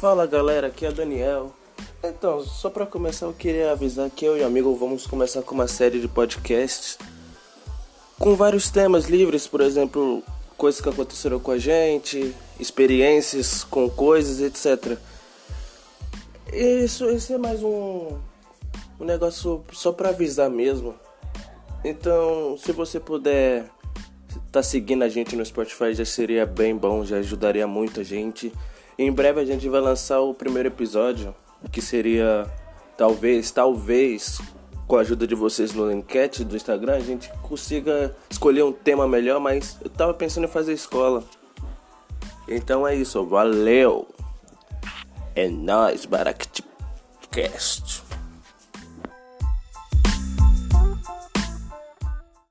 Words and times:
Fala 0.00 0.26
galera, 0.26 0.68
aqui 0.68 0.86
é 0.86 0.90
Daniel. 0.90 1.54
Então, 2.02 2.42
só 2.42 2.70
para 2.70 2.86
começar, 2.86 3.26
eu 3.26 3.34
queria 3.34 3.70
avisar 3.70 4.08
que 4.08 4.24
eu 4.24 4.34
e 4.34 4.40
o 4.40 4.46
amigo 4.46 4.74
vamos 4.74 5.06
começar 5.06 5.42
com 5.42 5.54
uma 5.54 5.68
série 5.68 6.00
de 6.00 6.08
podcasts 6.08 6.96
com 8.18 8.34
vários 8.34 8.70
temas 8.70 9.10
livres, 9.10 9.46
por 9.46 9.60
exemplo, 9.60 10.22
coisas 10.56 10.80
que 10.80 10.88
aconteceram 10.88 11.38
com 11.38 11.50
a 11.50 11.58
gente, 11.58 12.34
experiências 12.58 13.62
com 13.62 13.90
coisas, 13.90 14.40
etc. 14.40 14.96
Isso, 16.50 17.04
esse 17.10 17.34
é 17.34 17.38
mais 17.38 17.62
um, 17.62 18.16
um 18.98 19.04
negócio 19.04 19.62
só 19.70 19.92
para 19.92 20.08
avisar 20.08 20.48
mesmo. 20.48 20.94
Então, 21.84 22.56
se 22.56 22.72
você 22.72 22.98
puder 22.98 23.70
tá 24.50 24.62
seguindo 24.62 25.02
a 25.02 25.10
gente 25.10 25.36
no 25.36 25.44
Spotify 25.44 25.92
já 25.92 26.06
seria 26.06 26.46
bem 26.46 26.74
bom, 26.74 27.04
já 27.04 27.18
ajudaria 27.18 27.66
muito 27.66 28.00
a 28.00 28.02
gente. 28.02 28.50
Em 29.02 29.10
breve 29.10 29.40
a 29.40 29.46
gente 29.46 29.66
vai 29.66 29.80
lançar 29.80 30.20
o 30.20 30.34
primeiro 30.34 30.68
episódio, 30.68 31.34
que 31.72 31.80
seria 31.80 32.46
talvez, 32.98 33.50
talvez 33.50 34.42
com 34.86 34.96
a 34.96 35.00
ajuda 35.00 35.26
de 35.26 35.34
vocês 35.34 35.72
no 35.72 35.90
enquete 35.90 36.44
do 36.44 36.54
Instagram, 36.54 36.96
a 36.96 37.00
gente 37.00 37.32
consiga 37.40 38.14
escolher 38.28 38.62
um 38.62 38.72
tema 38.72 39.08
melhor, 39.08 39.40
mas 39.40 39.78
eu 39.82 39.88
tava 39.88 40.12
pensando 40.12 40.44
em 40.44 40.50
fazer 40.50 40.74
escola. 40.74 41.24
Então 42.46 42.86
é 42.86 42.94
isso, 42.94 43.24
valeu. 43.24 44.06
É 45.34 45.48
nóis, 45.48 46.04
Baractcast. 46.04 48.02